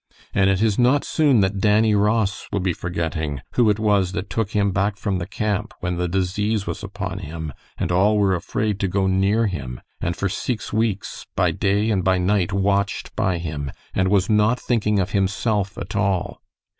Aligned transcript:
And 0.33 0.49
it 0.49 0.63
is 0.63 0.79
not 0.79 1.03
soon 1.05 1.41
that 1.41 1.59
Dannie 1.59 1.93
Ross 1.93 2.47
will 2.51 2.59
be 2.59 2.73
forgetting 2.73 3.43
who 3.53 3.69
it 3.69 3.77
was 3.77 4.13
that 4.13 4.31
took 4.31 4.49
him 4.53 4.71
back 4.71 4.97
from 4.97 5.19
the 5.19 5.27
camp 5.27 5.75
when 5.79 5.97
the 5.97 6.07
disease 6.07 6.65
was 6.65 6.81
upon 6.83 7.19
him 7.19 7.53
and 7.77 7.91
all 7.91 8.17
were 8.17 8.33
afraid 8.33 8.79
to 8.79 8.87
go 8.87 9.05
near 9.05 9.45
him, 9.45 9.79
and 10.01 10.15
for 10.15 10.27
seex 10.27 10.73
weeks, 10.73 11.27
by 11.35 11.51
day 11.51 11.91
and 11.91 12.03
by 12.03 12.17
night, 12.17 12.51
watched 12.51 13.15
by 13.15 13.37
him 13.37 13.71
and 13.93 14.07
was 14.07 14.27
not 14.27 14.59
thinking 14.59 14.97
of 14.97 15.11
himself 15.11 15.77
at 15.77 15.95
all. 15.95 16.41